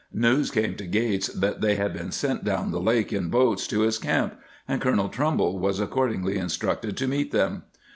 News 0.11 0.49
came 0.49 0.73
to 0.77 0.87
Gates 0.87 1.27
that 1.27 1.61
they 1.61 1.75
had 1.75 1.93
been 1.93 2.11
sent 2.11 2.43
down 2.43 2.71
the 2.71 2.79
lake 2.81 3.13
in 3.13 3.29
boats 3.29 3.67
to 3.67 3.81
his 3.81 3.99
camp, 3.99 4.33
and 4.67 4.81
Colonel 4.81 5.09
Trumbull 5.09 5.59
was 5.59 5.79
accordingly 5.79 6.37
instructed 6.39 6.97
to 6.97 7.07
meet 7.07 7.31
them. 7.31 7.65